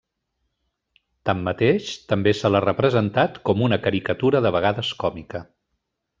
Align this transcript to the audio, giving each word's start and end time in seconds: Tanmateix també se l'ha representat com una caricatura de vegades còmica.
Tanmateix 1.29 1.89
també 2.13 2.33
se 2.39 2.51
l'ha 2.53 2.63
representat 2.65 3.37
com 3.51 3.63
una 3.69 3.79
caricatura 3.85 4.43
de 4.47 4.55
vegades 4.59 4.91
còmica. 5.05 5.45